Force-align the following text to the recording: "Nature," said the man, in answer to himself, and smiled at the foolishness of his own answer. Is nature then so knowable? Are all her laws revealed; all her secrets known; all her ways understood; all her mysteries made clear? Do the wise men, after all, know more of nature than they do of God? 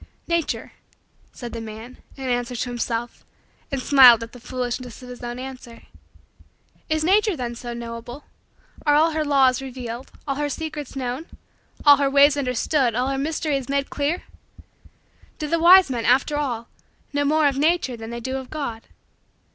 "Nature," 0.27 0.71
said 1.31 1.53
the 1.53 1.61
man, 1.61 1.97
in 2.17 2.23
answer 2.27 2.55
to 2.55 2.69
himself, 2.69 3.23
and 3.71 3.79
smiled 3.83 4.23
at 4.23 4.31
the 4.31 4.39
foolishness 4.39 5.03
of 5.03 5.09
his 5.09 5.21
own 5.21 5.37
answer. 5.37 5.83
Is 6.89 7.03
nature 7.03 7.35
then 7.37 7.53
so 7.53 7.75
knowable? 7.75 8.23
Are 8.83 8.95
all 8.95 9.11
her 9.11 9.23
laws 9.23 9.61
revealed; 9.61 10.11
all 10.27 10.37
her 10.37 10.49
secrets 10.49 10.95
known; 10.95 11.27
all 11.85 11.97
her 11.97 12.09
ways 12.09 12.35
understood; 12.35 12.95
all 12.95 13.09
her 13.09 13.17
mysteries 13.19 13.69
made 13.69 13.91
clear? 13.91 14.23
Do 15.37 15.47
the 15.47 15.59
wise 15.59 15.91
men, 15.91 16.03
after 16.05 16.35
all, 16.35 16.67
know 17.13 17.23
more 17.23 17.45
of 17.47 17.59
nature 17.59 17.95
than 17.95 18.09
they 18.09 18.19
do 18.21 18.37
of 18.37 18.49
God? 18.49 18.87